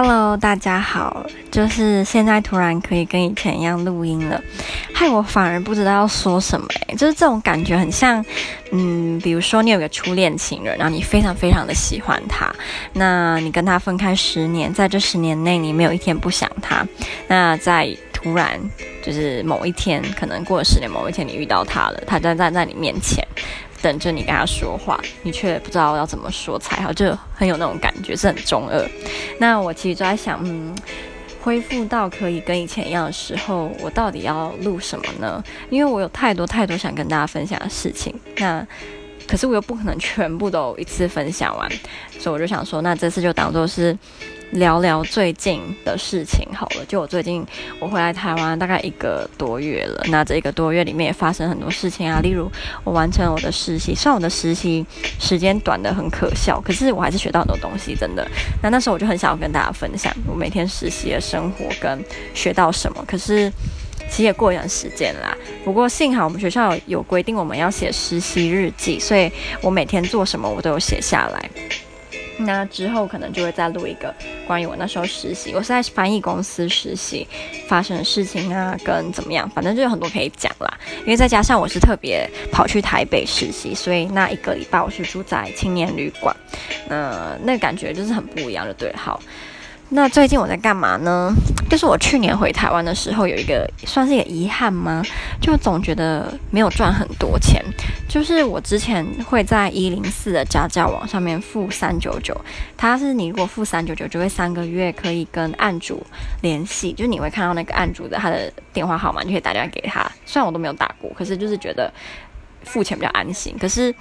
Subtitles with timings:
[0.00, 4.40] Hello，大家好，就是现在突然可以跟以前一样录音了，
[4.94, 8.24] 害我反而不知道要说什么，就是这种感觉很像，
[8.70, 12.48] 嗯，比如说你有个初恋情人，然后你非常非常的喜欢他，
[12.92, 16.86] 那你跟他分开十年，在这十年内你没有一天不想他，
[17.26, 18.56] 那在突然
[19.02, 23.26] 就是某一天，可能过了十年，某一天你遇到他了，他站在在你面前。
[23.80, 28.84] 等着你跟他说话，你却不知道要怎么说才好，就很有那种感觉，是很中二。
[29.38, 30.74] 那我其实就在想，嗯，
[31.40, 35.42] 恢复到可以跟以前一样的时候，我到底要录什么呢？
[35.70, 38.66] 因为我有太多太多想跟大家分享的事情，那
[39.26, 41.70] 可是我又不可能全部都一次分享完，
[42.18, 43.96] 所以我就想说，那这次就当做是。
[44.52, 47.44] 聊聊最近的事情好了，就我最近
[47.78, 52.50] 我回来台湾大概一个多月了，那这一个多月里面也发生很多事情啊，例如
[52.82, 54.84] 我完成了我的实习，虽然我的实习
[55.20, 58.26] 时间短得很可笑，可是我还是学到很多东西，真的。
[58.62, 62.02] 那那时候我就很想要跟大家分享我每天实习的生活跟
[62.32, 63.52] 学到什么，可是
[64.08, 65.36] 其实也过一段时间啦。
[65.64, 71.50] 不过幸好我们学校有规定我们要写实习日记，所以我每天做什么我都有写下来。
[72.38, 74.14] 那之后可能就会再录一个
[74.46, 77.26] 关于我那时候实习，我是在翻译公司实习
[77.68, 80.78] 发生的事情啊，跟怎么样，反正就有很多可以讲啦。
[81.00, 86.34] 因为再加上我是特别跑去台北实习，所以那一个礼拜我是住在青年旅馆，
[86.88, 89.20] 那那感觉就是很不一样的，对，好。
[89.90, 91.32] 那最近我在干嘛呢？
[91.70, 95.02] 就是我去年回台湾的时候，有一个算是一个遗憾吗？
[95.40, 97.64] 就总觉得没有赚很多钱。
[98.06, 102.38] 就是我之前会在一零四的家教网上面付三九九，
[102.76, 106.06] 它是你如果付三九九，就会三个月可以跟案主
[106.42, 110.00] 联系，就你会看到那个案主的他的电话号码，你可以打电话给他。
[110.26, 111.90] 虽然我都没有打过，可是就是觉得
[112.62, 113.56] 付钱比较安心。
[113.58, 113.94] 可是。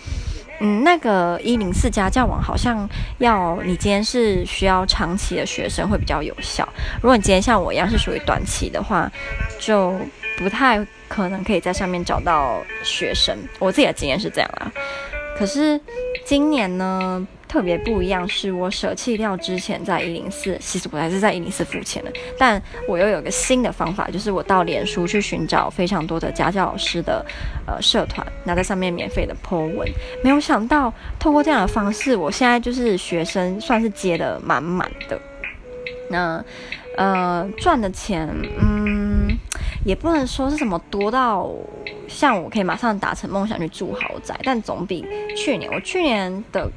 [0.59, 6.67] 嗯，那个一零四家教网好像要你今天是需要长期的学生会比较有效。
[7.01, 9.11] 如果你今天像我一样是属于短期的话，
[9.59, 9.93] 就
[10.37, 13.37] 不太可能可以在上面找到学生。
[13.59, 14.71] 我自己的经验是这样啦。
[15.37, 15.79] 可是
[16.25, 27.25] 今年呢，特别不一样，是我舍弃掉之前在一零四，其实我还是在一零四付钱的，但我又有个新的方法，就是我到脸书去寻找非常多的家教老师的
[27.65, 29.89] 呃社团，那在上面免费的 po 文。
[30.23, 35.19] 没有想到透过这样的方式，我现在就是学生算是接得满满的。
[36.09, 36.43] 那
[36.97, 38.27] 呃赚的钱，
[38.59, 39.37] 嗯，
[39.85, 41.49] 也不能说是什么多到。
[42.07, 45.69] 像我可以马上达成梦想去住豪宅，但总比去年。
[45.73, 46.71] 我去年的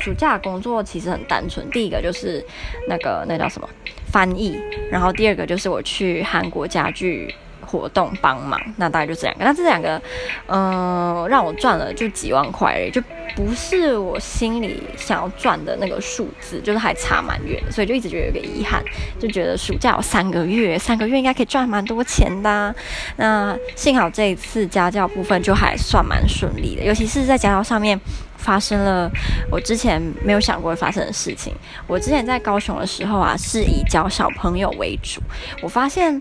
[0.00, 2.44] 暑假工作其实很单纯，第一个就是
[2.88, 3.68] 那个那叫什么
[4.06, 4.58] 翻译，
[4.90, 9.44] 然后第二个就是我去韩国家具活动帮忙，那大概就这两个。
[9.44, 10.00] 那这两个，
[10.46, 13.02] 嗯、让我赚了就几万块而已，就
[13.34, 18.82] 不是我心里想要赚的那个数字，就是还差蛮远，所以就一直觉得有个遗憾，
[19.18, 22.74] 就觉得暑假有三个月，三个月应该可以赚蛮多钱的。
[23.16, 27.98] 那幸好这一次家教部分就还算蛮顺利的，尤其是在家教上面。
[28.44, 29.10] 发生了
[29.50, 31.54] 我之前没有想过会发生的事情。
[31.86, 35.22] 我之前在高雄的时候啊，是以教小朋友为主。
[35.62, 36.20] 我发现，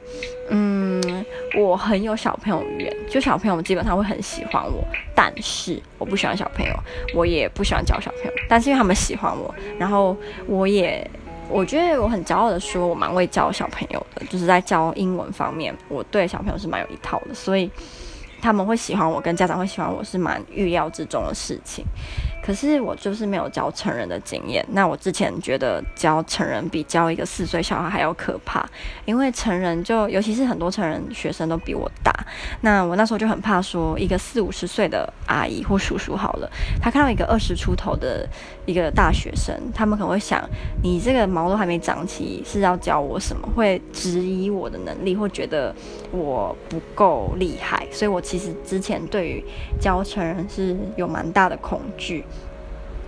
[0.49, 1.25] 嗯，
[1.57, 4.81] 我很有小朋友缘，就小朋友基本上会很喜欢我。
[5.13, 6.73] 但是我不喜欢小朋友，
[7.13, 8.31] 我也不喜欢教小朋友。
[8.47, 10.15] 但是因为他们喜欢我，然后
[10.47, 11.05] 我也，
[11.49, 17.69] 我觉得我很骄傲的说，我蛮会教小朋友的，就是在教英文方面，我对小朋友是蛮有一套的，所以。
[18.43, 21.85] 他们会喜欢我，跟家长会喜欢我是蛮预料之中的事情。
[22.45, 24.65] 可是我就是没有教成人的经验。
[24.71, 28.67] 那我之前觉得教成人比教一个四岁小孩还要可怕，
[29.05, 32.13] 因为成人就尤其是很多成人学生都比我大。
[32.61, 36.49] 那我那时候就很怕说一个四五十岁的阿姨或叔叔好了，
[36.81, 38.27] 他看到一个二十出头的
[38.65, 40.43] 一个大学生，他们可能会想，
[40.81, 43.47] 你这个毛都还没长齐，是要教我什么？
[43.55, 45.73] 会质疑我的能力，或觉得
[46.11, 47.87] 我不够厉害。
[47.91, 49.43] 所以我其实之前对于
[49.79, 52.25] 教成人是有蛮大的恐惧。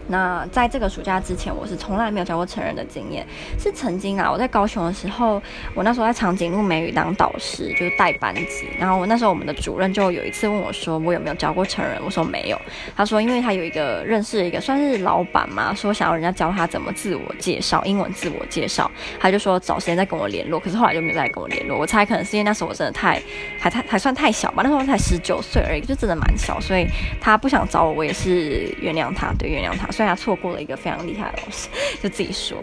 [0.07, 3.25] 那在这个暑假之前，我是从来没有教过成人的经验。
[3.59, 5.41] 是曾经啊，我在高雄的时候，
[5.73, 8.67] 我那时候在长颈鹿美语当导师，就是带班级。
[8.77, 11.99] 然后我那时候我们的主任就有一次问我说，我有没有教过成人？
[12.05, 12.61] 我说没有。
[12.95, 18.89] 他说，因为他有一个认识一个算是老板嘛，说想要人家教他怎么自我介绍，英文自我介绍。
[19.19, 20.59] 他就说找时间再跟我联络。
[20.59, 21.77] 可是后来就没有再跟我联络。
[21.79, 23.21] 我猜可能是因为那时候我真的太
[23.59, 26.85] 还太还算太小吧，那时候才十九岁而已，就真的蛮小，所以
[27.19, 29.89] 他不想找我，我也是原谅他，对，原谅他。
[29.95, 31.69] 所以他错过了一个非常厉害的老师，
[32.03, 32.57] 就自己说。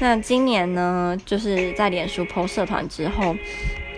[0.00, 3.34] 那今年呢，就是在脸书 PO 社团之后，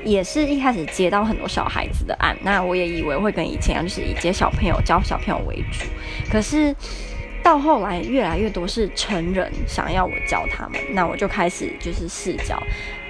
[0.04, 2.34] 也是一开始接到很多小孩子的案。
[2.42, 5.84] 那我也以为会跟以前一样，就是以接小朋友教小朋友为主。
[6.30, 6.74] 可是。
[7.40, 12.60] 到后来越来越多是成人想要我教他们，那我就开始就是试教。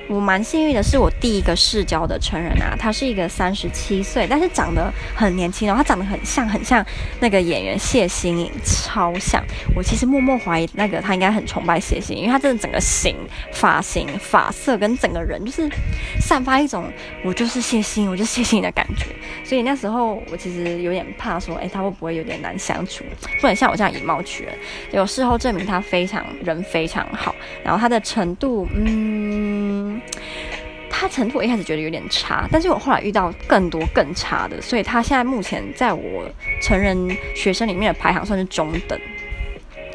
[0.08, 6.84] 我蛮幸运的是，我第一个试交的成人啊，他是一个三十七岁，但是长得很年轻哦，他长得很像很像
[7.20, 9.44] 那个演员谢欣颖，超像。
[9.76, 13.16] 我其实默默怀疑那个他应该很崇拜谢欣，因为他真的整个型、
[13.52, 15.68] 发型、发色跟整个人就是
[16.20, 16.90] 散发一种
[17.22, 19.06] 我就是谢欣，我就谢欣的感觉。
[19.44, 23.04] 所以那时候我其实有点怕说，哎，他会不会有点难相处？
[23.40, 24.54] 不能像我这样以貌取人。
[24.90, 29.67] 有事后证明他非常人非常好，然后他的程度，嗯。
[30.90, 36.28] 他程度我一开始觉得有点差，但是我后来遇到更多更差的，所以他现在目前在我
[36.60, 38.98] 成人学生里面的排行算是中等。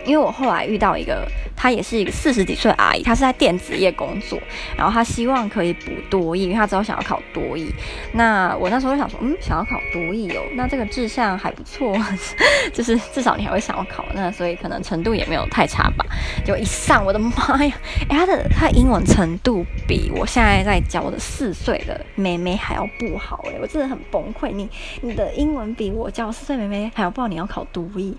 [0.05, 1.25] 因为我后来遇到一个，
[1.63, 4.37] 她也是一个四十几岁的阿姨，她是在电子业工作，
[4.75, 7.73] 然后她希望可以补多益，因为她知道想要考多益。
[8.11, 11.95] 那我那时候就想说，嗯，想要考多益哦，那这个志向还不错，
[12.73, 16.05] 就是至少你还会想要考，那所以可能程度也没有太差吧。
[16.45, 17.73] 就一上，我的妈呀，
[18.09, 24.51] 哎，她的她英文程度比我现在在教的四岁的妹妹还要不好哎，我真的很崩溃。
[24.51, 24.69] 你
[25.01, 28.13] 你的英文比我教四岁妹妹还要不好，你要考多益，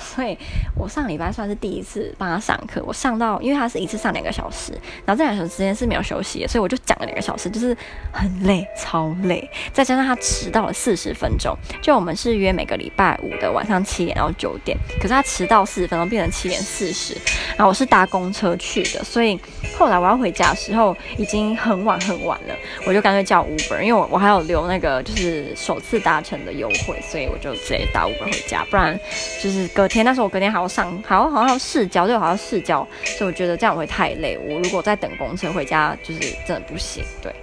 [0.00, 0.36] 所以
[0.74, 1.28] 我上礼拜。
[1.28, 4.72] 算是第一次帮她上课，我上到，因为他是一次上两个小时，
[5.04, 7.76] 然后这两个小时之间是没有休息的，所以我就讲了两个小时，就是
[8.10, 17.14] 很累，超累，再加上他迟到了四十分钟，就我们是约每个礼拜五的晚上七点到九点，可是他迟到四十分钟，变成七点四十，
[17.50, 19.38] 然后我是搭公车去的，所以
[19.78, 22.54] 后来我要回家的时候已经很晚很晚了，
[22.86, 28.98] 我就干脆叫 Uber，因为我我还有留那个就是首次搭乘的优惠，所以我就直接搭 Uber 回家，不然
[29.42, 31.18] 就是隔天，但是我隔天还要上还。
[31.18, 34.38] 然后好像要试教，就好像试教，所以我觉得这样会太累。
[34.38, 37.04] 我如果再等公车回家，就是真的不行。
[37.20, 37.34] 对，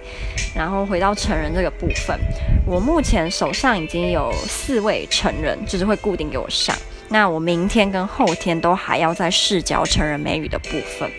[0.54, 2.18] 然后回到成人这个部分，
[2.66, 6.74] 我目前手上已经有四位成人，就是会固定给我上。
[7.10, 11.10] 那我明天跟后天都还要再试教成人美语的部分。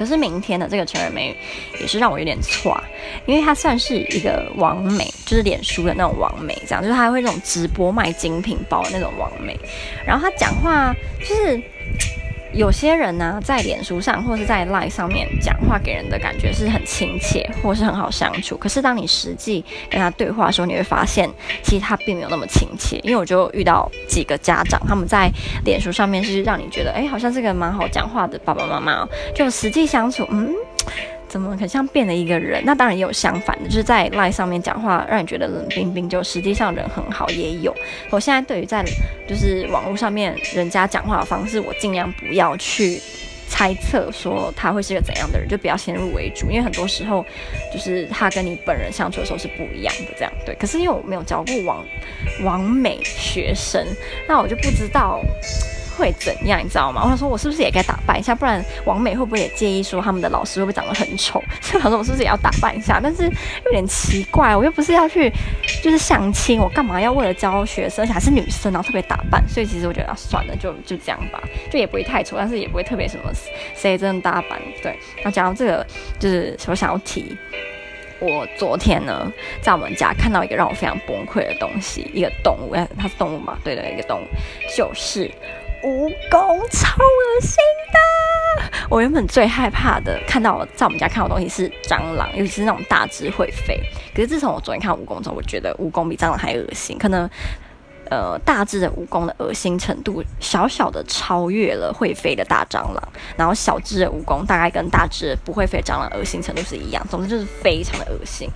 [0.00, 1.36] 可是明天的这个成人美语
[1.78, 2.82] 也是让我有点错，
[3.26, 9.54] 因为她算是一个网美，就是脸书的那种网美，这样就是她会那种直播卖精品包的那种网美，
[10.06, 11.62] 然后她讲话就是。
[12.52, 18.56] 有些人呢、在脸书上或是在 Live 上面讲话，给人的感觉是很亲切，或是很好相处。
[18.56, 21.30] 可是当你实际跟他对话的时候，你会发现，
[21.62, 22.98] 其实他并没有那么亲切。
[23.04, 25.30] 因为我就遇到几个家长，他们在
[25.64, 30.52] 脸书上面是让你觉得，哎，好像是个蛮好讲话的爸爸妈妈，就实际相处，嗯。
[31.30, 32.60] 怎么很像变了一个人？
[32.66, 37.72] 那当然也有相反的，就是在 LINE 上面讲话，让你觉得冷冰冰，就实际上人很好，也有。
[38.10, 38.84] 我现在对于在
[39.28, 43.00] 就是网络上面人家讲话的方式，我尽量不要去
[43.48, 47.24] 猜测说他会是个怎样的人，就不要先入为主，因为很多时候
[47.72, 50.52] 就是他跟你本人相处的时候是不一样的，这样对。
[50.56, 51.84] 可是因为我没有教过网
[52.42, 53.86] 网美学生，
[54.26, 55.20] 那我就不知道。
[56.00, 57.02] 会怎样，你知道吗？
[57.04, 58.34] 我想说，我是不是也该打扮一下？
[58.34, 61.42] 不然王美会不会也介意说他们的老师会不会长得很丑？
[61.60, 62.98] 所以我说，我是不是也要打扮一下？
[63.02, 65.30] 但是有点奇怪，我又不是要去
[65.82, 69.46] 就是相亲，我干嘛要为了教学生，而且还是女生，然后特别打扮？
[69.46, 73.30] 所以其实我觉得算了，就就这样吧，就也不会太丑，但是也不会特别什么
[73.76, 74.58] 谁真的打扮。
[74.82, 75.86] 对，那讲到这个，
[76.18, 77.36] 就是我想要提，
[78.20, 79.30] 我昨天呢
[79.60, 83.58] 在我们家看到一个让我非常崩溃的东西，一个动物，它是动物嘛？
[83.62, 84.24] 对的，一个动物
[84.76, 85.30] 就是。
[85.82, 87.56] 蜈蚣超恶心
[87.92, 87.98] 的！
[88.88, 93.80] 我原本最害怕的，看到在我们家看到的东西是蟑螂，尤其是那种大只会飞。
[94.14, 96.98] 可是自从我昨天看蜈蚣之后，我觉得蜈蚣比蟑螂还恶心。
[96.98, 97.28] 可能。
[98.10, 103.00] 呃，大只的蜈蚣的恶心程度，小小的超越了会飞的大蟑螂，
[103.36, 108.48] 然后小只的蜈蚣大概跟大只不会飞蟑螂恶心程度是一样，总之就是非常的恶心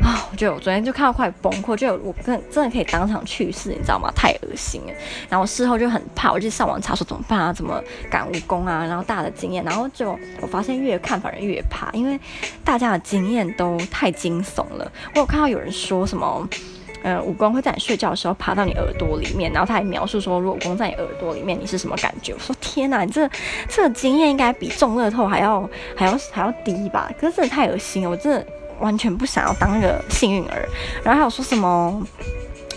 [0.00, 0.26] 啊！
[0.32, 4.10] 我觉得我昨天就看到快崩溃，就我真真的可以当场去世，你知道吗？
[4.16, 4.92] 太恶心了。
[5.28, 7.78] 然后事后就很怕，我就上网查说怎么办啊，怎么
[8.10, 12.18] 赶蜈蚣啊，然后大的经验，然后就我发现越看反而越怕，因为
[12.64, 14.90] 大家的经验都太惊悚了。
[15.14, 16.48] 我有看到有人说什么。
[17.06, 22.32] 呃，蜈蚣会在你睡觉的时候爬到你耳朵里面，然后他还描述说，如果蜈蚣在你耳朵里面，你是什么感觉？
[22.34, 23.30] 我说天哪，你这
[23.68, 27.08] 这个经验应该比中乐透还要还要还要低吧？
[27.20, 28.44] 可是真的太恶心了，我真的
[28.80, 30.68] 完全不想要当那个幸运儿。
[31.04, 32.04] 然后还有说什么？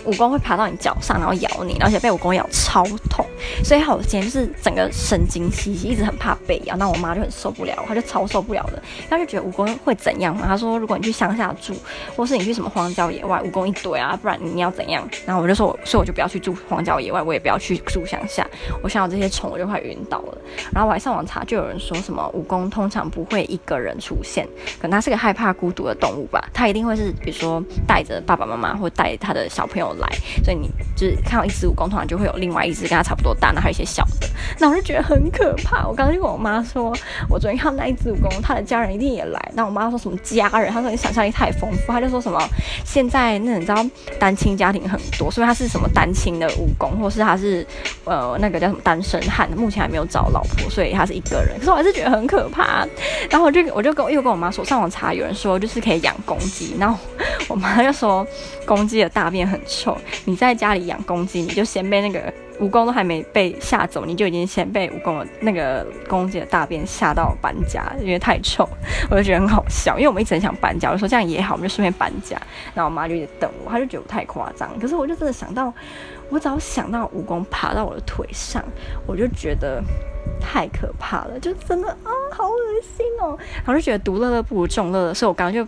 [0.06, 3.24] 蜈蚣会爬到你脚上，然后咬你，而且被蜈蚣咬超痛，
[3.64, 6.76] 所以好，今天就是整个神经兮兮，一直很怕被咬。
[6.76, 8.82] 那我妈就很受不了，她就超受不了的。
[9.08, 10.46] 她就觉得蜈蚣会怎样嘛？
[10.46, 11.74] 她说，如果你去乡下住，
[12.16, 15.06] 或是你去什么荒郊野外，蜈蚣一堆啊，不然你要怎样？
[15.26, 18.46] 然后我就说，所以我就不要去住荒郊野外，我也不要去住乡下。
[18.82, 20.38] 我想到这些虫，我就快晕倒了。
[20.72, 24.46] 然后我还上网查，就有人说什么蜈蚣通常不会一个人出现，
[24.80, 26.48] 可能它是个害怕孤独的动物吧？
[26.54, 29.89] 它一定会是比如说带着爸爸妈妈，或带他的小朋友。
[29.90, 30.08] 有来，
[30.44, 34.28] 所以你就是看到一只蜈蚣，通常就会有另外一只跟它差不多大，那还有一些小的，
[34.58, 35.86] 那我就觉得很可怕。
[35.86, 36.94] 我刚刚就跟我妈说，
[37.28, 39.52] 我昨天看到那一只蜈蚣，它的家人一定也来。
[39.54, 40.72] 那我妈说什么家人？
[40.72, 42.40] 她说你想象力太丰富，她就说什么
[42.84, 43.84] 现在那你知道
[44.18, 47.66] 单亲家庭很多，所以他是什么单亲的蜈蚣，或是他是
[48.04, 51.58] 呃那个叫什么单身汉，目前还没有找老婆，所以他是一个人。
[51.58, 52.86] 可是我还是觉得很可怕。
[53.30, 56.98] 然后我就我就跟我又跟我妈说，上网查有人说就是可以养公鸡，然后
[57.50, 58.26] 我妈就说
[58.64, 62.32] 公鸡的大便很臭，你在家里养公鸡，你就先被那个。
[62.60, 68.68] 蜈蚣都还没被吓走，你就已经先被蜈蚣的那个公鸡的大便吓到搬家，因为太臭，
[69.10, 69.96] 我就觉得很好笑。
[69.96, 72.36] 因为我们一直很想搬家，我说这样也好，我们就顺便搬家。
[72.74, 74.78] 然后我妈就一直等我，她就觉得我太夸张。
[74.78, 75.72] 可是我就真的想到，
[76.28, 78.62] 我只要想到蜈蚣爬到我的腿上，
[79.06, 79.82] 我就觉得
[80.38, 82.56] 太可怕了，就真的啊，好恶
[82.94, 83.38] 心哦。
[83.64, 85.66] 然后就觉得独乐乐不如众乐乐，所以我刚刚就。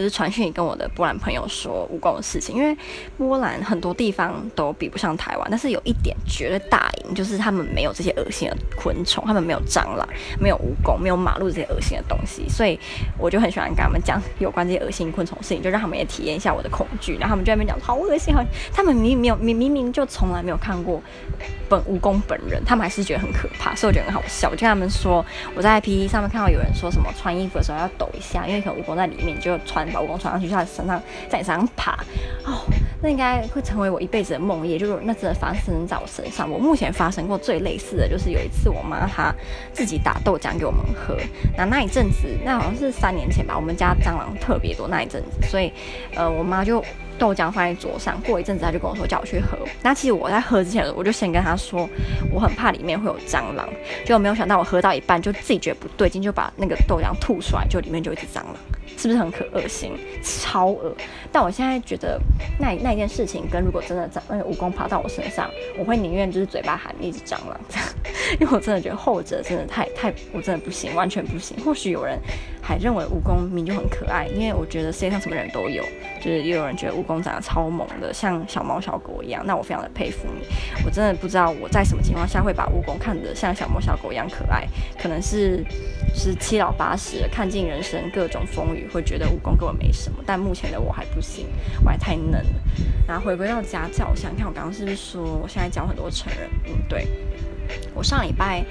[0.00, 2.74] 就是传讯跟我的波兰朋友说蜈蚣的事情，因为
[3.18, 10.08] 波兰很多地方都比不上台湾，但是有一点绝对大赢，就是他们没有这些恶心的昆虫，他们没有蟑螂，
[10.40, 12.80] 没有蜈蚣，没有马路这些恶心的东西，所以
[13.18, 18.42] 我就很喜欢跟他们讲有关这些恶心昆虫的事情，就让他们也体验一下我的恐惧，然后他们就在那边讲好恶心，好，
[18.72, 21.02] 他们明明没有明明明就从来没有看过
[21.68, 24.48] 本蜈蚣本人，他们还是觉得很可怕，所以我觉得很好笑。
[24.48, 25.22] 我就跟他们说，
[25.54, 29.89] 我在 PT 上面看到有人说什么穿衣服的时候要抖一下，因为可能蜈蚣在里面，就穿。
[29.90, 31.92] 把蜈蚣穿上去，就在身上，在你身上爬，
[32.44, 32.62] 哦，
[33.02, 34.78] 那应该会成为我一辈子的梦魇。
[34.78, 36.50] 就是那真的发生在我身上。
[36.50, 39.34] 我目前发生过最类似的就是有一次，我妈她
[39.72, 41.16] 自己打豆浆给我们喝。
[41.56, 45.72] 那那一阵子，那好像是三年前吧，我们家蟑螂特别多那一阵子，所以
[46.14, 46.84] 呃，我妈就
[47.18, 48.20] 豆浆放在桌上。
[48.22, 49.58] 过一阵子，她就跟我说叫我去喝。
[49.82, 51.88] 那其实我在喝之前，我就先跟她说，
[52.32, 53.68] 我很怕里面会有蟑螂。
[54.04, 58.56] 结果没有想到，我喝到一半就自己觉得不对劲，就把那个豆浆吐出来，就里面就一只蟑螂。
[58.96, 59.92] 是不是很可恶心，
[60.22, 60.94] 超恶？
[61.32, 62.20] 但我现在觉得
[62.58, 67.86] 那那件事情跟如果真的长那个蜈蚣爬到我身上，我会宁愿就是嘴巴含一只蟑螂这样，
[68.40, 71.56] 因为我真的觉得后者真的太太，我真的不行，完全不行。
[71.64, 72.18] 或许有人
[72.60, 75.82] 还认为蜈蚣明就很可爱，因为我觉得世界上什么人都有，
[76.20, 79.42] 就是也有人觉得蜈蚣长得超萌的，像小猫小狗一样。
[79.46, 80.46] 那我非常的佩服你，
[80.84, 84.66] 我真的不知道我在什么情况下会把蜈蚣看得像小猫小狗一样可爱，
[85.00, 85.64] 可能是
[86.14, 88.88] 是七老八十，看尽人生各种风雨。
[88.92, 91.46] 会觉得武功根本没什么，但目前的我还不行，
[91.84, 92.60] 我还太嫩了。
[93.06, 96.50] 然后回归到家教，我想看我刚刚是不是说我现在教很多成人？
[96.66, 97.06] 嗯，对。
[97.94, 98.64] 我上礼拜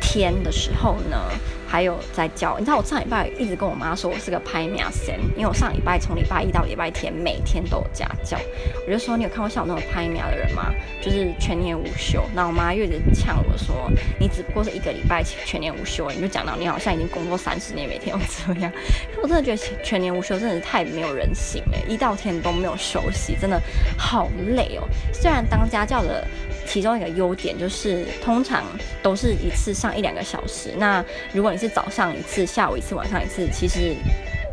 [0.00, 1.30] 天的时候呢，
[1.68, 2.56] 还有在教。
[2.58, 8.38] 你知道我上礼拜一直跟我妈说我是个拍马神，因为我上礼拜从礼拜一到礼拜天每天都有家教。
[8.86, 10.72] 我就说，你有看过像我那种拍马的人吗？
[11.02, 12.24] 就是全年无休。
[12.34, 18.72] 那我妈又一直呛我说，你只不过是一个礼拜全年无休，你就讲到你好像已经工作三十年，每天都这样。
[19.22, 23.60] 我真的觉得全年无休真的是太没有人性了，一到天都没有休息，真的
[23.98, 24.88] 好累哦。
[25.12, 26.26] 虽然当家教的。
[26.68, 28.62] 其中一个优点就是，通常
[29.02, 30.74] 都是一次上一两个小时。
[30.76, 33.94] 那如果你是早上一次，下午一次，晚上一次，其实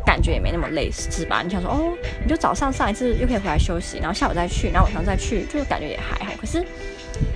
[0.04, 1.42] 感觉也没那么累，是吧？
[1.44, 1.92] 你想说，哦，
[2.22, 6.32] 你就早上上一次，又可以回来休息，然后下午再去，然后晚上再去，就是感觉也还好。
[6.40, 6.64] 可是，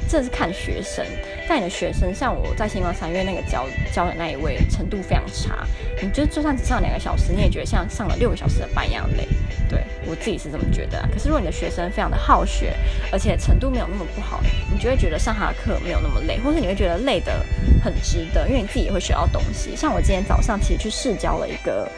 [0.08, 1.04] 这是看学生，
[1.50, 5.66] 但你的学生像我在星光三月那个教教的那一位，程度非常差。
[6.00, 9.26] 你就就算只上两个小时，你也觉得像上了六个小时的班一样累。
[9.68, 11.08] 对，我自己是这么觉得啊。
[11.12, 12.72] 可是如果你的学生非常的好学，
[13.10, 14.40] 而且程度没有那么不好，
[14.72, 17.44] 你就会觉得上他的课没有那么累，或是你会觉得累得
[17.82, 19.74] 很值得，因为你自己也会学到东西。
[19.74, 21.90] 像我今天早上其实去试教了一个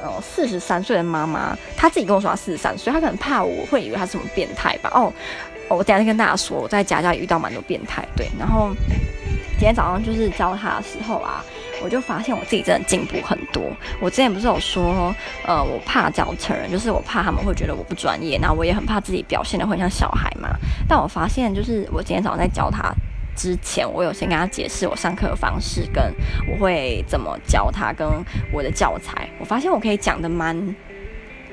[0.00, 4.88] 呃四十三岁的妈妈，她自己跟我说她四十三岁，她可能怕我会以为她是什么变态吧。
[4.94, 5.12] 哦，
[5.74, 8.06] 我等下再跟大家说，我在家教遇到蛮多变态。
[8.16, 8.70] 对，然后
[9.52, 11.44] 今天早上就是教他的时候啊。
[11.84, 13.60] 我就发现我自己真的进步很多。
[14.00, 15.12] 我之前不是有说，
[15.44, 20.50] 呃，我怕教成人，就是我怕他们会觉得我不专业，那我也很怕自己表现得会像小孩嘛。
[20.86, 22.94] 但我发现，就是我今天早上在教他
[23.34, 26.14] 之前，我有先跟他解释我上课的方式，跟
[26.48, 28.06] 我会怎么教他，跟
[28.52, 29.28] 我的教材。
[29.40, 30.56] 我发现我可以讲得蛮，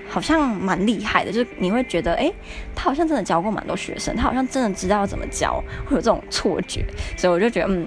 [0.09, 2.33] 好像蛮厉害的，就是你会觉得，诶，
[2.75, 6.83] 他好像真的教过蛮多学生，他好像真的知道怎么教，会有这种错觉。
[7.15, 7.85] 所以我就觉得，嗯。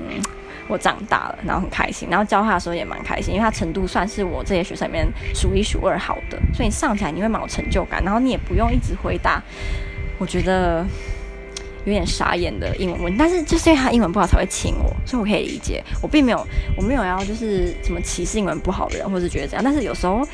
[0.69, 9.43] 我长大了，然后很开心，然后教他的时候也蛮开心，因为他程度算是我这些学生里面数一数二好的，所以你上起来你会蛮有成就感，然后你也不用一直回答，
[10.19, 10.87] 我觉得
[11.85, 16.47] 有点傻眼的英文问，但是就是因为他英文不好才会请我，所以我可以理解，我并没有
[16.77, 20.27] 我没有要就是什么歧视英文不好的人，或是觉得这样，但是有时候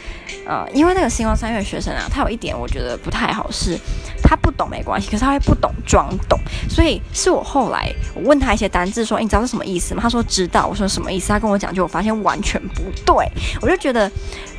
[0.46, 3.78] 呃，因为那个星光三月学生啊，他有一点我觉得不太好是。
[4.20, 6.38] 他不懂没关系，可是他会不懂装懂，
[6.68, 10.02] 所以是我后来我问他一些单字，说，欸，你知道是什么意思吗？
[10.02, 10.66] 他说知道。
[10.66, 11.28] 我说什么意思？
[11.28, 13.14] 他跟我讲，就我发现完全不对。
[13.62, 14.10] 我就觉得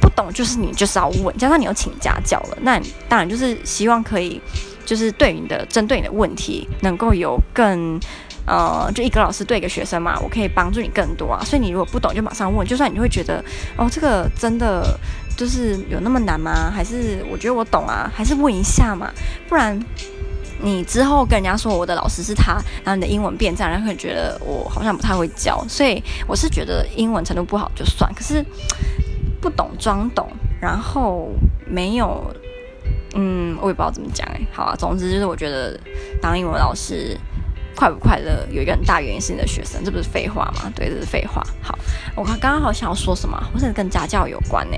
[0.02, 4.42] 不懂就是你就是要问，加上你又请家教了，那当然就是希望可以
[4.90, 8.00] 就是对你的针对你的问题能够有更。
[8.46, 11.40] 呃，就一个老师对一个学生嘛，我可以帮助你更多啊。
[11.46, 12.68] 所以你如果不懂，就马上问。
[12.68, 13.46] 就算你会觉得，
[13.78, 15.00] 哦，这个真的
[15.38, 16.72] 就是有那么难吗？
[16.74, 18.12] 还是我觉得我懂啊？
[18.12, 19.12] 还是问一下嘛。
[19.48, 19.80] 不然
[20.64, 22.54] 你之后跟人家说我的老师是他，
[22.84, 25.64] 然后你的英文变这样，人家会觉得我好像不太会教。
[25.70, 28.44] 所以我是觉得英文程度不好就算，可是
[29.40, 30.28] 不懂装懂，
[30.60, 31.30] 然后
[31.68, 32.34] 没有，
[33.20, 34.40] 嗯，我也不知道怎么讲哎。
[34.54, 35.78] 好啊，总之就是我觉得
[36.22, 37.18] 当英文老师。
[37.76, 40.70] 快不快乐有一个很大原因是你的学生，这不是废话吗？
[40.76, 41.42] 对，这是废话。
[41.62, 41.80] 好，
[42.14, 44.76] 我刚刚好想要说什么，或是跟家教有关呢？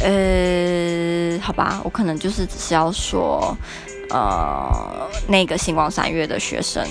[0.00, 3.54] 呃，好吧，我可能就是只是要说，
[4.08, 6.82] 呃，那个星光三月的学生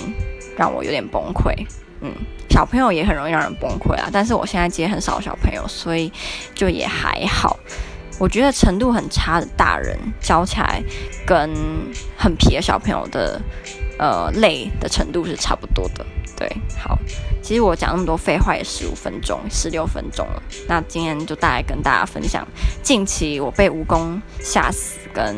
[0.56, 1.52] 让我有点崩溃。
[2.00, 2.12] 嗯，
[2.48, 6.12] 小朋友也很容易让人崩溃啊，但是我现在接很少小朋友，所以
[6.54, 7.58] 就也还好。
[8.18, 10.82] 我觉得程度很差的大人教起来，
[11.26, 11.50] 跟
[12.16, 13.40] 很皮的小朋友的。
[14.00, 16.06] 呃，累的程度是差不多的，
[16.36, 16.48] 对，
[16.78, 16.96] 好，
[17.42, 20.40] 其实我讲那么多废话也十五分钟，十六分钟了。
[20.68, 22.46] 那今天就大概跟大家分享
[22.80, 25.36] 近期我被蜈蚣吓死跟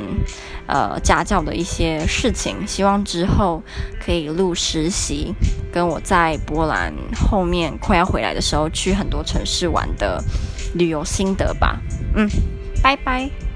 [0.66, 3.62] 呃家教的一些事情，希望之后
[3.99, 5.34] 可以录实习，
[5.72, 10.22] 跟我在波兰后面快要回来的时候去很多城市玩的
[10.75, 11.80] 旅游心得吧。
[12.14, 12.28] 嗯，
[12.82, 13.50] 拜拜。